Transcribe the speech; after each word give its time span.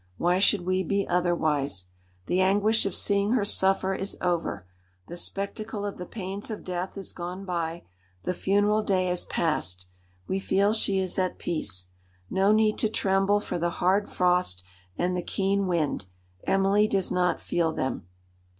Why 0.17 0.39
should 0.39 0.61
we 0.65 0.81
be 0.81 1.07
otherwise? 1.07 1.89
The 2.25 2.41
anguish 2.41 2.87
of 2.87 2.95
seeing 2.95 3.33
her 3.33 3.45
suffer 3.45 3.93
is 3.93 4.17
over; 4.19 4.65
the 5.05 5.15
spectacle 5.15 5.85
of 5.85 5.99
the 5.99 6.07
pains 6.07 6.49
of 6.49 6.63
death 6.63 6.97
is 6.97 7.13
gone 7.13 7.45
by; 7.45 7.83
the 8.23 8.33
funeral 8.33 8.81
day 8.81 9.11
is 9.11 9.25
past. 9.25 9.85
We 10.27 10.39
feel 10.39 10.73
she 10.73 10.97
is 10.97 11.19
at 11.19 11.37
peace. 11.37 11.89
No 12.31 12.51
need 12.51 12.79
to 12.79 12.89
tremble 12.89 13.39
for 13.39 13.59
the 13.59 13.69
hard 13.77 14.09
frost 14.09 14.63
and 14.97 15.15
the 15.15 15.21
keen 15.21 15.67
wind. 15.67 16.07
Emily 16.45 16.87
does 16.87 17.11
not 17.11 17.39
feel 17.39 17.71
them." 17.71 18.07